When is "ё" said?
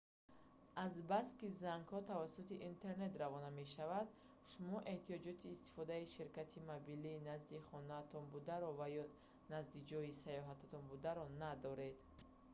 9.03-9.05